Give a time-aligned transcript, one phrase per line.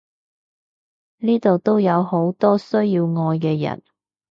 [1.17, 3.83] 呢度都有好多需要愛嘅人！